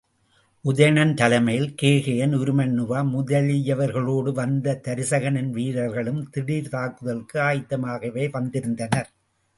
உதயணன் 0.65 1.11
தலைமையில் 1.13 1.75
கேகயன், 1.81 2.33
உருமண்ணுவா 2.35 2.99
முதலியவர்களோடு 3.11 4.31
வந்த 4.33 4.81
தருசகனின் 4.87 5.51
வீரர்களும் 5.51 6.29
தீடீர்த் 6.29 6.69
தாக்குதலுக்கு 6.69 7.39
ஆயத்தமாகவே 7.39 8.25
வந்திருந்தனர். 8.31 9.09